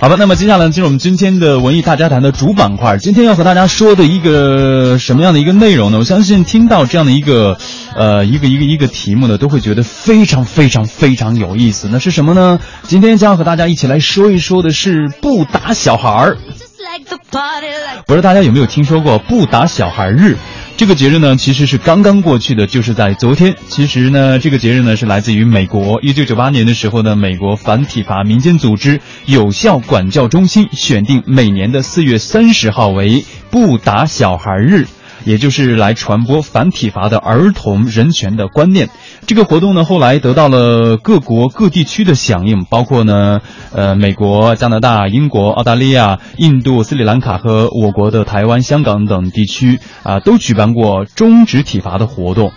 [0.00, 2.96] 好吧，那么接下来进入我们今天的文艺大家谈的主板块。
[2.96, 5.98] 今天要和大家说的一个什么样的一个内容呢？
[5.98, 7.58] 我相信听到这样的一个，
[7.94, 11.88] 呃，一个一个一个题目呢，都会觉得非常非常非常有意思。
[11.90, 12.58] 那是什么呢？
[12.84, 16.38] 今天将要和大家一起来说一说的是不打小孩儿。
[18.06, 20.36] 不知道大家有没有听说过不打小孩日？
[20.76, 23.54] 这个节日呢，其实是刚刚过去的，就是在昨天。
[23.68, 26.00] 其实呢，这个节日呢是来自于美国。
[26.00, 34.86] 一九九八年的时候呢，美国反体罚民间组织有效管教中心选定每年的四月三十号为不打小孩日。
[35.24, 38.88] 也就是来传播反体罚的儿童人权的观念。
[39.26, 43.40] 这个活动呢，后来得到了各国各地区的响应，包括呢，
[43.72, 52.52] 呃，美国、加拿大、英国、澳大利亚、印度、斯里兰卡和我国的台湾、香港等地区啊，都举办过终止体罚的活动。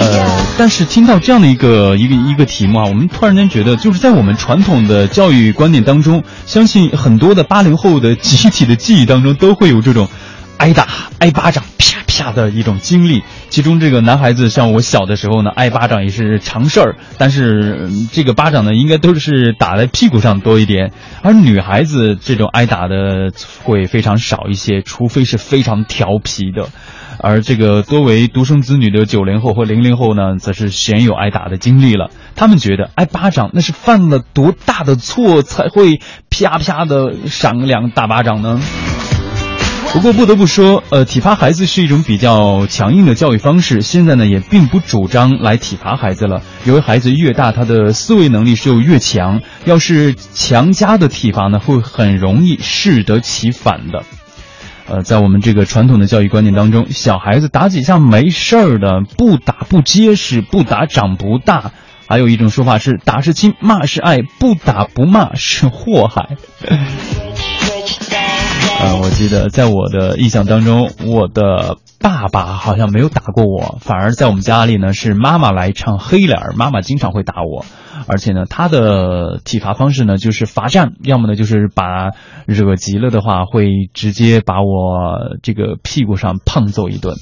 [0.00, 10.08] 呃，但是听到这样的一个一个一个题目啊，我们突然间觉得，就是在我们传统的教育观念当中，相信很多的八零后的集体的记忆当中，都会有这种
[10.58, 10.88] 挨打、
[11.20, 13.22] 挨巴掌、啪啪的一种经历。
[13.50, 23.30] 其中这个男孩子，像我小的时候呢，挨巴掌也是常事儿，但是这个巴掌呢，应该都是打在屁股上多一点，而女孩子这种挨打的
[23.62, 26.68] 会非常少一些，除非是非常调皮的。
[27.20, 32.10] 而这个多为独生子女的九零后或零零后呢，则是鲜有挨打的经历了。
[32.36, 38.60] 他们觉得挨巴掌那是犯了多大的错才会啪啪的赏两大巴掌呢？
[39.90, 43.80] 不过不得不说，呃，体罚孩子是一种比较强硬的教育方式。
[43.80, 49.40] 现在呢，也并不主张来体罚孩子了，因为孩子越大，他的思维能力是就越强。
[49.64, 54.04] 要是强加的体罚呢，会很容易适得其反的。
[54.88, 61.72] 呃，在我们这个传统的教育观念当中，小孩子打几下没事儿的，不打不结实，不打长不大。
[62.06, 66.36] 还有一种说法是，打是亲，骂是爱，不打不骂是祸害。
[68.80, 77.66] 呃，我记得在我的印象当中，我的爸爸好像没有打过我，反而在我们家里呢是妈妈来唱黑脸，妈妈经常会打我。
[78.06, 82.10] 而且呢，他的体罚方式呢，就是罚站，要么呢就是把
[82.46, 87.16] 惹急了的话，会直接把我这个屁股上胖揍一顿。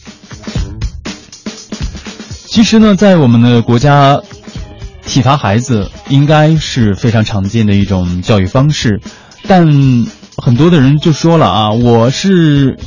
[2.46, 4.20] 其实呢，在我们的国家，
[5.06, 9.00] 体罚孩子应该是非常常见的一种教育方式，
[9.48, 9.66] 但
[10.36, 12.78] 很多的人就说了啊，我是。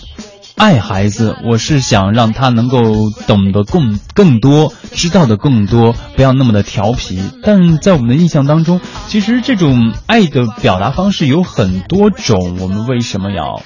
[0.55, 2.81] 爱孩子，我是想让他能够
[3.27, 7.17] 懂得更更多，知道的更多，不要那么的调皮。
[7.43, 13.63] 但在我们的印象当中，其实这种爱的表达方式有很多种，我们为什么要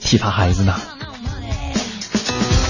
[0.00, 0.72] 体罚孩子呢？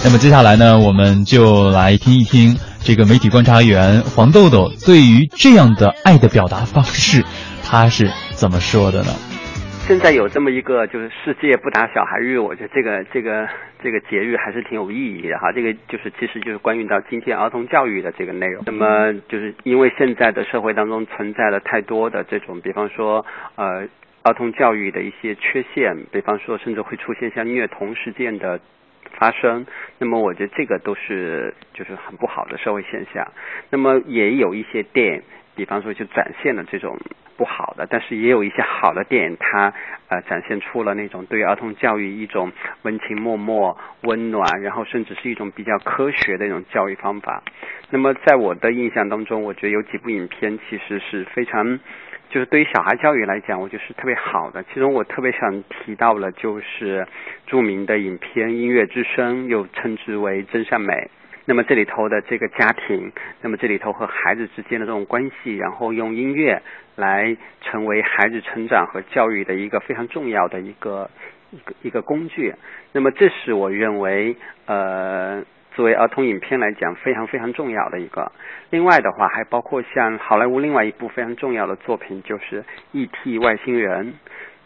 [0.02, 7.24] 那么接下来呢，我们就来听一听这个媒体观察员黄豆豆对于这样的爱的表达方式，
[7.62, 9.12] 他是怎么说的呢？
[9.86, 13.48] 现在有这么一个就是世界不打小孩日，我觉得这个这个
[13.80, 15.52] 这个节日还是挺有意义的哈。
[15.52, 18.64] 这个就是其实就是关于到今天儿童教育的这个内容。
[18.66, 23.24] 那么就是因为现在的社会当中存在了太多的这种，比方说
[23.54, 23.86] 呃
[24.24, 28.58] 儿童教育的一些缺陷，比方说甚至会出现像虐童事件的
[29.12, 29.64] 发生。
[29.98, 33.24] 那么我觉得这个都是就是很不好的社会现象。
[33.70, 35.22] 那么也有一些电影，
[35.56, 36.96] 比方说就展现了这种。
[37.38, 39.70] 不好的，但是也有一些好的电影，它
[40.08, 42.50] 呃展现出了那种对儿童教育一种
[42.80, 47.42] 温情脉脉、温暖，然后甚至是一种比较科学的一种教育方法。
[47.90, 51.78] 那么在我的印象当中，我觉得有几部影片其实是非常，
[52.30, 54.64] 就是对于小孩教育来讲，我觉得是特别好的。
[54.72, 57.06] 其中我特别想提到了就是
[57.46, 60.94] 著名的影片《音乐之声》，又称之为《真善美》。
[61.48, 66.60] 那么这里头的这个家庭，那么这里头和孩子之间的这种关系，然后用音乐
[66.96, 71.08] 来成为孩子成长和教育的一个非常重要的一个
[71.52, 72.52] 一个一个工具。
[72.90, 74.36] 那么这是我认为
[74.66, 75.44] 呃
[75.76, 78.32] 作为儿童影片来讲非常非常重要的一个。
[78.70, 83.38] 另外的话，还包括像好莱坞另外一部非常重要的作品就是《E.T.
[83.38, 84.06] 外星人》。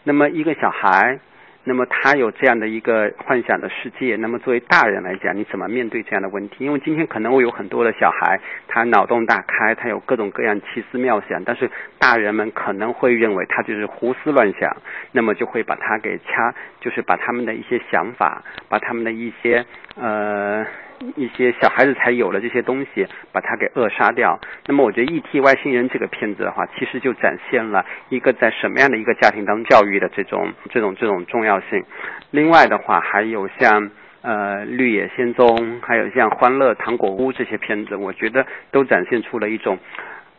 [0.03, 1.19] 那么一个小孩。
[1.63, 6.65] 那么他有这样的一个幻想的世界，那么作为大人来讲，你怎么面对这样的问题？
[6.65, 11.69] 因为今天可能会有很多的小孩，他脑洞大开，他有各种各样奇思妙想，但是
[11.99, 14.75] 大人们可能会认为他就是胡思乱想，
[15.11, 19.65] 那么就会把他给掐，就是把他们的一些想法，把他们的一些
[19.95, 20.65] 呃。
[21.15, 24.39] 一些小孩子才有了这些东西，把它给扼杀掉。
[24.67, 25.39] 那么，我觉得《E.T.
[25.41, 31.83] 外星人》这个片子的话，其实就展现了一个在什么样的一个家庭当教育的这种、这种、这种重要性。
[32.29, 33.89] 另外的话，还有像
[34.21, 35.47] 呃《绿野仙踪》，
[35.81, 39.77] 还有像《欢乐糖果屋》这些片子，我觉得都展现出了一种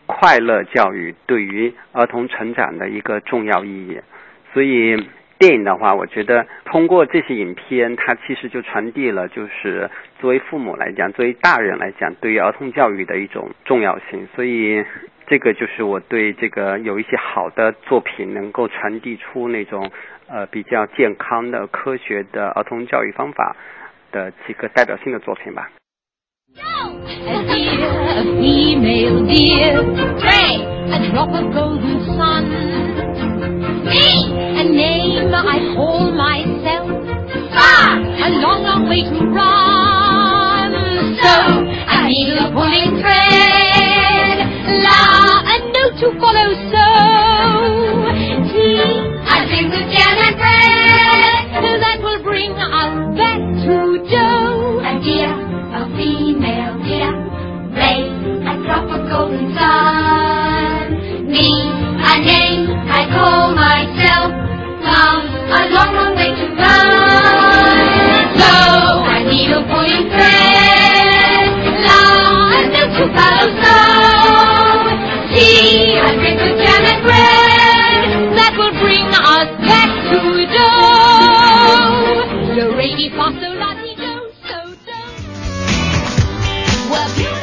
[0.06, 4.00] 快乐教育对于儿童成长的一个重要意义。
[4.53, 4.97] 所以
[5.43, 9.91] 电影的话，我觉得通过这些影片，它其实就传递了，就是
[10.21, 14.29] 作为父母来讲，作为大人来讲，对于儿童教育的一种重要性。
[14.37, 14.85] 所以
[15.27, 19.91] 这个就是我对这个有一些好的作品能够传递出那种
[20.29, 23.56] 呃比较健康的、科学的儿童教育方法
[24.12, 25.69] 的几个代表性的作品吧。
[33.84, 36.88] A name I call myself.
[37.52, 40.73] Far, a long, long way to run.
[41.19, 41.34] So,
[41.90, 44.38] a needle pulling thread.
[44.82, 46.49] La, a note to follow.
[46.70, 47.31] So,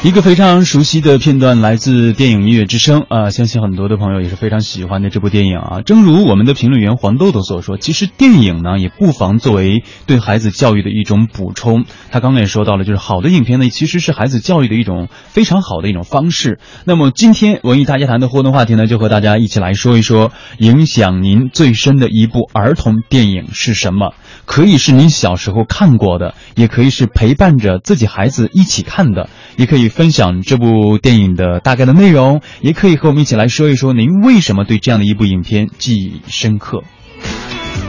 [0.02, 5.82] 一个非常熟悉的片段来自电影《音乐之声》啊，相信很多的朋友也是非常喜欢的这部电影啊。
[5.82, 11.84] 正如我们的评论员黄豆豆所说，其实电影呢也不妨作为对孩子教育的一种补充。
[12.12, 16.60] 他刚刚也说到了，就是好的影片呢其实是孩子教育的一种非常好的一种方式。
[16.86, 24.14] 那么今天文艺大家谈的互动话题呢，就和大家一起来说一说影响您最深的一部儿童电影是什么？
[24.46, 36.84] 可以是您小时候看过的，也可以是陪伴着自己孩子一起看的，也可以分享这部电影的大概的内容，也可以和我们一起来说一说您为什么对这样的一部影片记忆深刻。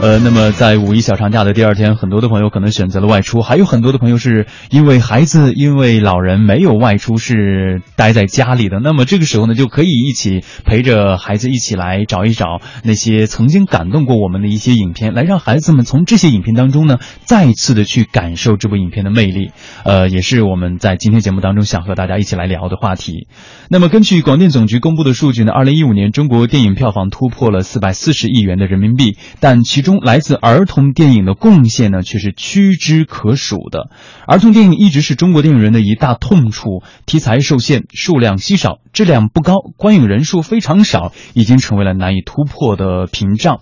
[0.01, 8.79] 呃，那么在五一小长假的第二天，很多的朋友可能选择了外出，还有很多的朋友是因为孩子、因为老人没有外出，是待在家里的。
[8.79, 19.51] 那么这个时候呢，就可以一起陪着孩子一起来找一找那些曾经感动过我们的一些影片，来让孩子们从这些影片当中呢，再次的去感受这部影片的魅力。
[19.85, 23.27] 呃，也是我们在今天节目当中想和大家一起来聊的话题。
[23.69, 33.89] 那么根据广电总局公布的数据呢，二零一五年中国电影票房突破了四百四十亿元的人民币，但其中来自儿童电影的贡献呢，却是屈指可数的。
[34.27, 43.61] 儿童电影一直是中国电影人的一大痛处，题材受限，数量稀少，质量不高，观影人数非常少，已经成为了难以突破的屏障。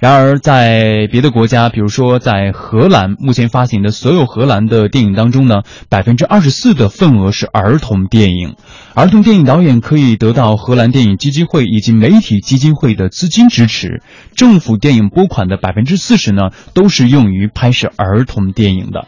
[0.00, 5.60] 然而，在别的国家，比如说在荷兰，目前发行的所有荷兰的电影当中呢，
[5.90, 8.56] 百分之二十四的份额是儿童电影。
[8.94, 14.02] 儿童电影导演可以得到荷兰电影基金会以及媒体基金会的资金支持。
[14.34, 19.06] 政府电影拨款的百分之四十呢，都是用于拍摄儿童电影的。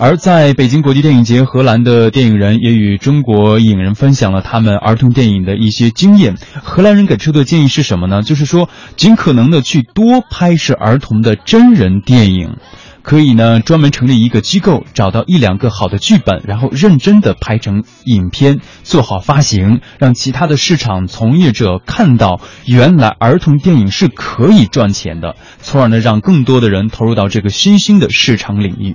[0.00, 6.36] 而在北京国际电影节，荷兰的电影人也与中国影人分享了他们儿童电影的一些经验。
[6.62, 8.22] 荷兰人给出的建议是什么呢？
[8.22, 12.58] 就是说，尽可能的去多拍摄儿童的真人电影。
[13.02, 28.94] 可以呢，专门成立一个机构，找到一两个好的剧本，然后认真的拍成影片，做好发行，让其他的市场从业者看到，原来儿童电影是可以赚钱的，从而呢，让更多的人投入到这个新兴的市场领域。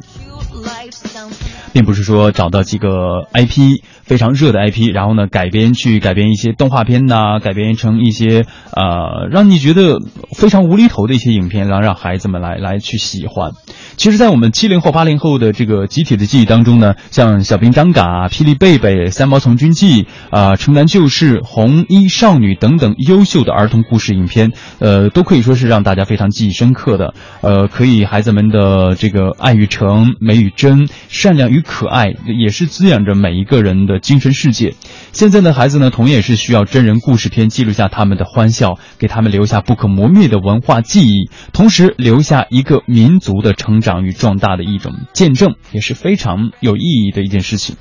[1.73, 8.45] 并不是说找到几个 IP 非常热的 IP，然后呢改编去改编一些动画片呐、改编成一些
[8.75, 9.99] 呃让你觉得
[10.35, 13.51] 非常无厘头的一些影片，然后让孩子们来来去喜欢。
[13.95, 27.13] 其实，在我们七零后、八零后的这个集体的记忆当中呢，像小兵张嘎、霹雳贝贝、三毛从军记啊、城南旧事、红衣少女等等优秀的儿童故事影片，呃，都可以说是让大家非常记忆深刻的。
[27.41, 34.73] 呃，可以孩子们的这个爱与诚、美与真、善良与可爱，也是滋养着每一个人的精神世界。
[35.11, 47.75] 现在的孩子呢，同样也是需要真人故事片记录下他们的欢笑，给他们留下不可磨灭的文化记忆，同时留下一个民族的成长与壮大的一种见证，也是非常有意义的一件事情。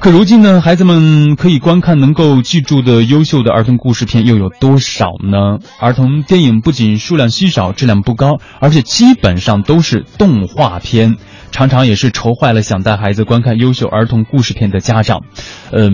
[0.00, 5.60] 可如今呢，孩子们可以观看能够记住的优秀的儿童故事片又有多少呢？
[5.78, 11.18] 儿童电影不仅数量稀少、质量不高，而且基本上都是动画片，
[11.52, 15.20] 常常也是愁坏了想带孩子观看优秀儿童故事片的家长。
[15.70, 15.90] 嗯，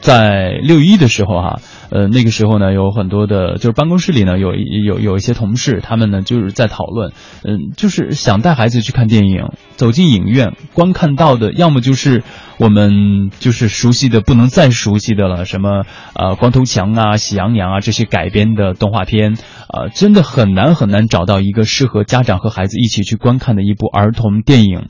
[0.00, 7.12] 在六一的时候哈、呃，那个时候呢，有很多的，就是办公室里呢，有有有一些同事，他们呢就是在讨论，
[7.44, 12.22] 嗯，就是想带孩子去看电影，走进影院观看到的，要么就是
[12.58, 19.36] 我们就是熟悉的不能再熟悉的了，什么呃光头强啊、喜羊羊啊这些改编的动画片，
[19.68, 24.88] 呃，真的很难很难找到一个适合家长和孩子一起去观看的一部儿童电影。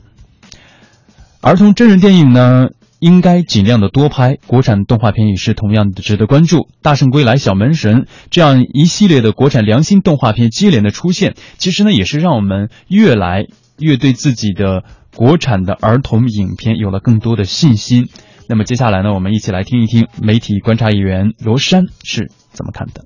[1.43, 2.69] 儿童真人电影呢，
[3.01, 4.37] 应该尽量的多拍。
[4.47, 13.47] 国产动画片也是同样的值得关注，《大圣归来》《小门神》这样一系列的国产良心动画片接连的出现，其实呢，也是让我们越来
[13.79, 14.85] 越对自己的
[15.17, 18.05] 国产的儿童影片有了更多的信心。
[18.49, 23.05] 那么接下来呢，我们一起来听一听媒体观察员罗珊是怎么看的。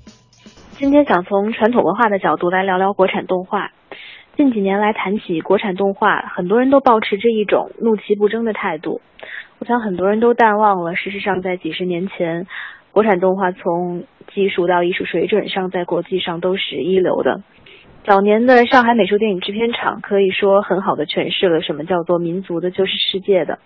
[0.76, 3.70] 今天想从传统文化的角度来聊聊国产动画。
[4.36, 9.00] 近几年来谈起国产动画，很多人都保持着一种怒其不争的态度。
[9.64, 12.46] 我想很多人都淡忘了，事实上在几十年前，
[12.92, 14.04] 国产动画从
[14.34, 17.40] 技术到艺术水准上，在国际上都是一流的。
[18.04, 23.58] 早年的上海美术电影制片厂可以说很好的诠释了什么叫做民族的就是世界的。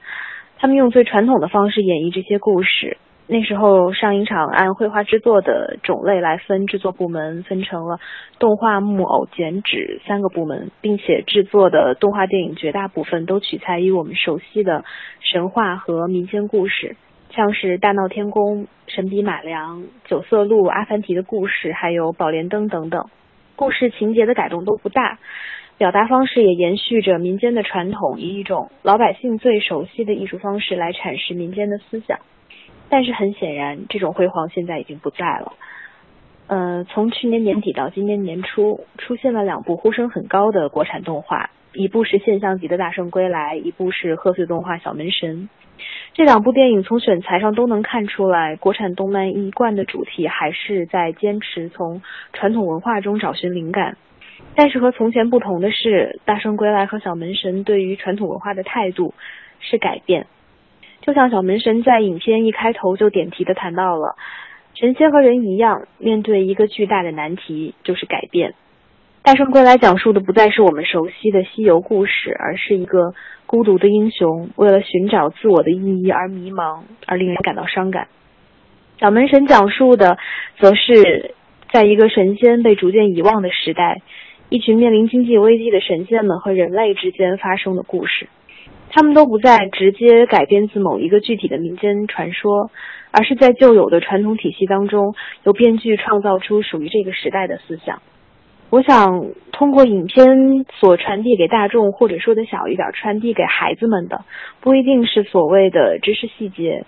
[0.59, 2.97] 他们用最传统的方式演绎这些故事。
[3.31, 8.01] 那时候上影厂按绘画制作的种类来分制作部门，分成了
[8.39, 14.83] 动画、木偶、剪纸三个部门，并且制作的动画电影绝大部分都取材于我们熟悉的
[15.21, 16.97] 神话和民间故事，
[17.29, 23.11] 像是《大闹天宫》《神笔马良》《九色鹿》《阿凡提的故事》还有《宝莲灯》等等。
[23.57, 25.19] 故事情节的改动都不大，
[25.77, 32.21] 表达方式也延续着民间的传统，以一种老百姓最熟悉的艺术方式来阐释民间的思想。
[32.89, 35.53] 但是很显然，这种辉煌现在已经不在了。
[36.47, 45.43] 呃，从去年年底到今年年初，出现了两部呼声很高的国产动画，一部是现象级的《大圣归来》，一部是贺岁动画《小门神》。
[46.15, 52.01] 这两部电影从选材上都能看出来，国产动漫一贯的主题还是在坚持从
[52.33, 53.99] 传统文化中找寻灵感。
[54.55, 59.13] 但是和从前不同的是，《大圣归来》和《小门神》对于传统文化的态度
[59.61, 60.27] 是改变。
[61.01, 64.17] 就像小门神在影片一开头就点题的谈到了，
[64.75, 68.55] 神仙和人一样，面对一个巨大的难题，就是改变。
[69.23, 73.15] 大圣归来讲述的不再是我们熟悉的西游故事，而是一个
[73.47, 78.09] 孤独的英雄为了寻找自我的意义而迷茫，而令人感到伤感。
[79.01, 80.19] 小门神讲述的，
[80.59, 81.35] 则是
[81.71, 84.01] 在一个神仙被逐渐遗忘的时代，
[84.49, 88.29] 一群面临经济危机的神仙们和人类之间发生的故事。
[88.91, 92.71] 他们都不再直接改编自某一个具体的民间传说，
[93.11, 95.15] 而是在旧有的传统体系当中，
[95.45, 98.01] 由编剧创造出属于这个时代的思想。
[98.71, 104.25] 我想通过影片所传递给大众，或者说的小一点，传递给孩子们的，
[104.61, 106.85] 不一定是所谓的知识细节。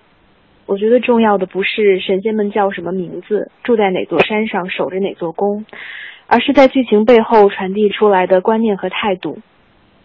[0.66, 5.64] 我觉得重要的不是神仙们叫什么名字，住在哪座山上，守着哪座宫，
[6.26, 9.38] 而是在剧情背后传递出来的观念和态度。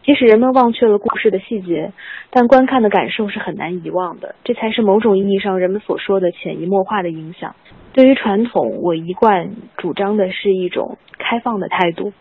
[0.05, 1.91] 即使人们忘却了故事的细节，
[2.29, 4.35] 但观看的感受是很难遗忘的。
[4.43, 7.55] 这才是某种意义上人们所说的潜移默化的影响。
[7.91, 12.13] 对于传统，我一贯主张的是一种开放的态度。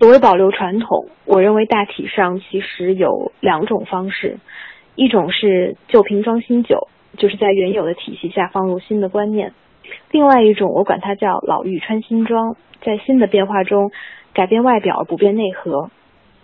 [0.00, 4.38] 所谓保留传统，我认为大体上其实有两种方式：
[4.96, 9.50] 一种是旧瓶装新酒，就是在原有的体系下放入新的观念；
[10.10, 13.92] 另外一种，我管它叫老妪穿新装，在新的变化中
[14.34, 15.90] 改变外表，不变内核。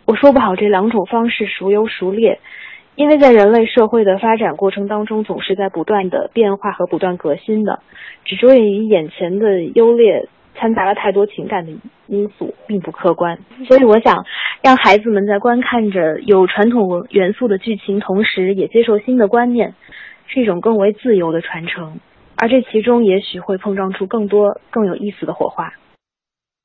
[0.07, 2.39] 我说不好这两种方式孰优孰劣，
[2.95, 7.81] 因为在人类社会的发展过程当中，总是在不断的变化和不断革新的。
[8.25, 11.73] 只着眼于眼前的优劣，掺杂了太多情感的
[12.07, 13.39] 因素，并不客观。
[13.67, 14.25] 所以，我想
[14.63, 19.75] 让孩子们在观看着有传统元素的剧情，同时也接受新的观念，
[20.27, 21.99] 是一种更为自由的传承。
[22.37, 25.73] 而这其中，也许会碰撞出更多更有意思的火花。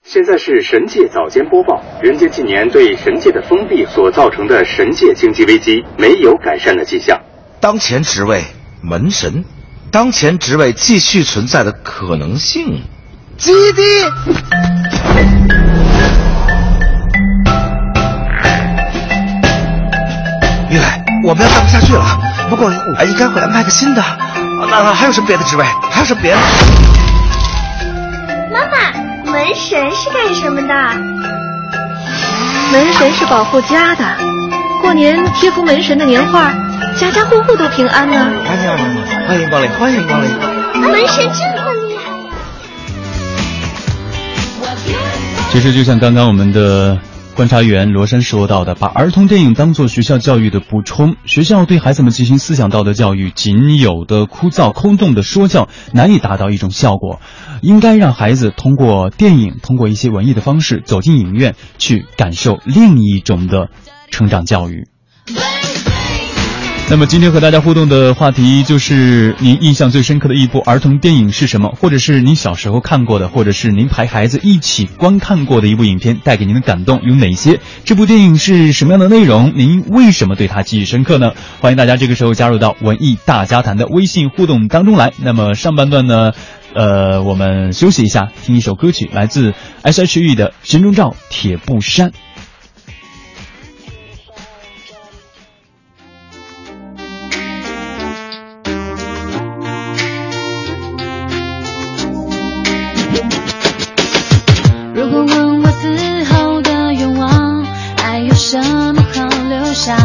[0.05, 1.83] 现在是神界早间播报。
[2.01, 7.19] 人间近年对神界的封闭所造成的神界经济危机没有改善的迹象。
[7.59, 8.41] 当前职位
[8.81, 9.43] 门神，
[9.91, 12.81] 当前职位继续存在的可能性，
[13.37, 13.81] 基地。
[20.71, 20.85] 玉磊，
[21.23, 22.03] 我们要干不下去了。
[22.49, 24.01] 不过我应该会安排个新的。
[24.71, 25.63] 那还有什么别的职位？
[25.91, 26.37] 还有什么别的？
[28.51, 28.91] 妈妈，
[29.49, 30.73] 门神是干什么的？
[32.71, 34.05] 门神是保护家的，
[34.79, 36.53] 过年贴幅门神的年画，
[36.99, 38.31] 家家户户都平安呢。
[38.45, 38.69] 欢迎
[39.27, 40.29] 欢迎光临，欢迎光临。
[40.79, 42.11] 门神这么厉害。
[45.51, 46.95] 其实就像刚刚我们的
[47.39, 57.21] 观察员罗山说到的，把儿童电影当做学校教育的补充，学校对孩子们进行思想道德教育，仅有的枯燥空洞的说教难以达到一种效果，
[57.61, 63.69] 应该让孩子通过电影，通过一些文艺的方式走进影院，去感受另一种的
[64.11, 64.89] 成长教育。
[66.91, 77.59] 那么今天和大家互动的话题就是您印象最深刻的一部儿童电影是什么，或者是您小时候看过的，或者是您陪孩子一起观看过的一部影片，带给您的感动有哪些？
[77.85, 79.53] 这部电影是什么样的内容？
[79.55, 81.33] 您为什么对它记忆深刻呢？
[81.61, 85.13] 欢迎大家这个时候加入到文艺大家谈的微信互动当中来。
[85.19, 86.31] 那么上半段呢，
[86.73, 89.53] 呃，我们休息一下，听一首歌曲，来自
[89.83, 92.09] S.H.E 的《神中照铁布衫》。
[108.49, 108.57] 什
[108.95, 109.95] 么好留下？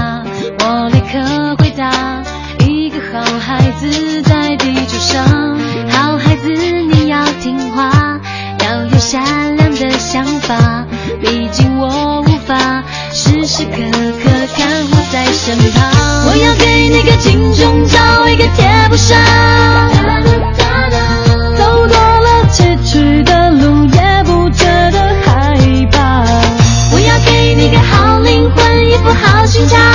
[0.61, 2.23] 我立刻回答：
[2.59, 5.59] 一个好孩子在地球上。
[5.89, 8.21] 好孩子，你要听话，
[8.63, 10.85] 要有善良的想法。
[11.23, 12.85] 毕竟我无法
[13.15, 15.91] 时时刻刻看护在身旁。
[16.27, 20.53] 我要给你个金钟罩，一个铁布衫。
[29.66, 29.94] 得